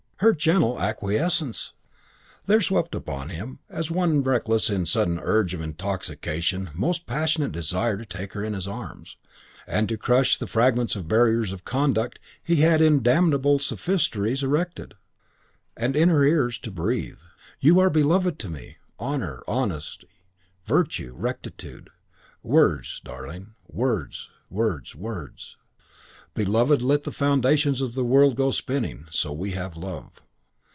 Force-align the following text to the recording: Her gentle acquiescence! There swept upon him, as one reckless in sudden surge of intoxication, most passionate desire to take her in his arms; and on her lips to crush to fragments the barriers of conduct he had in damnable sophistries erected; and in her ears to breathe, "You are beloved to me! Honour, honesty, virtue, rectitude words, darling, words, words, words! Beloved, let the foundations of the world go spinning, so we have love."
Her 0.21 0.33
gentle 0.35 0.79
acquiescence! 0.79 1.73
There 2.45 2.61
swept 2.61 2.93
upon 2.93 3.29
him, 3.29 3.57
as 3.71 3.89
one 3.89 4.21
reckless 4.21 4.69
in 4.69 4.85
sudden 4.85 5.15
surge 5.17 5.55
of 5.55 5.61
intoxication, 5.61 6.69
most 6.75 7.07
passionate 7.07 7.53
desire 7.53 7.97
to 7.97 8.05
take 8.05 8.33
her 8.33 8.43
in 8.43 8.53
his 8.53 8.67
arms; 8.67 9.17
and 9.65 9.75
on 9.91 9.93
her 9.93 9.93
lips 9.93 9.93
to 9.93 9.97
crush 9.97 10.37
to 10.37 10.45
fragments 10.45 10.93
the 10.93 11.01
barriers 11.01 11.51
of 11.51 11.65
conduct 11.65 12.19
he 12.43 12.57
had 12.57 12.83
in 12.83 13.01
damnable 13.01 13.57
sophistries 13.57 14.43
erected; 14.43 14.93
and 15.75 15.95
in 15.95 16.09
her 16.09 16.23
ears 16.23 16.59
to 16.59 16.69
breathe, 16.69 17.17
"You 17.59 17.79
are 17.79 17.89
beloved 17.89 18.37
to 18.41 18.49
me! 18.49 18.77
Honour, 18.99 19.41
honesty, 19.47 20.21
virtue, 20.67 21.15
rectitude 21.17 21.89
words, 22.43 23.01
darling, 23.03 23.55
words, 23.67 24.29
words, 24.51 24.93
words! 24.95 25.57
Beloved, 26.33 26.81
let 26.81 27.03
the 27.03 27.11
foundations 27.11 27.81
of 27.81 27.93
the 27.93 28.05
world 28.05 28.37
go 28.37 28.51
spinning, 28.51 29.05
so 29.09 29.33
we 29.33 29.51
have 29.51 29.75
love." 29.75 30.21